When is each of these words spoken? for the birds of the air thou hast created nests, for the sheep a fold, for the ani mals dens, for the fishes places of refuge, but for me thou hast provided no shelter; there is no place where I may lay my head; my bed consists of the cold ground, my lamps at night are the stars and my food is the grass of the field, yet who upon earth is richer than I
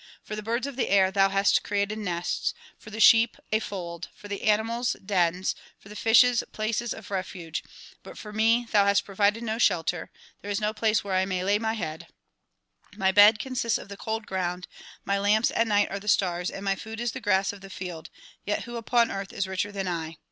for 0.23 0.35
the 0.35 0.41
birds 0.41 0.65
of 0.65 0.75
the 0.75 0.89
air 0.89 1.11
thou 1.11 1.29
hast 1.29 1.61
created 1.61 1.95
nests, 1.99 2.55
for 2.75 2.89
the 2.89 2.99
sheep 2.99 3.37
a 3.51 3.59
fold, 3.59 4.09
for 4.15 4.27
the 4.27 4.41
ani 4.41 4.63
mals 4.63 4.95
dens, 5.05 5.53
for 5.77 5.89
the 5.89 5.95
fishes 5.95 6.43
places 6.51 6.91
of 6.91 7.11
refuge, 7.11 7.63
but 8.01 8.17
for 8.17 8.33
me 8.33 8.65
thou 8.71 8.83
hast 8.87 9.05
provided 9.05 9.43
no 9.43 9.59
shelter; 9.59 10.09
there 10.41 10.49
is 10.49 10.59
no 10.59 10.73
place 10.73 11.03
where 11.03 11.13
I 11.13 11.25
may 11.25 11.43
lay 11.43 11.59
my 11.59 11.73
head; 11.75 12.07
my 12.97 13.11
bed 13.11 13.37
consists 13.37 13.77
of 13.77 13.89
the 13.89 13.95
cold 13.95 14.25
ground, 14.25 14.67
my 15.05 15.19
lamps 15.19 15.51
at 15.51 15.67
night 15.67 15.91
are 15.91 15.99
the 15.99 16.07
stars 16.07 16.49
and 16.49 16.65
my 16.65 16.73
food 16.73 16.99
is 16.99 17.11
the 17.11 17.21
grass 17.21 17.53
of 17.53 17.61
the 17.61 17.69
field, 17.69 18.09
yet 18.43 18.63
who 18.63 18.77
upon 18.77 19.11
earth 19.11 19.31
is 19.31 19.45
richer 19.45 19.71
than 19.71 19.87
I 19.87 20.17